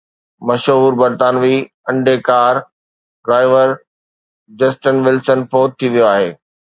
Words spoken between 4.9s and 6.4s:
Wilson فوت ٿي ويو آهي